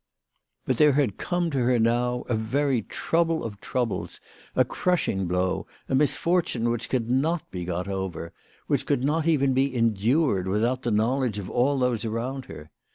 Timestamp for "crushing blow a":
4.65-5.93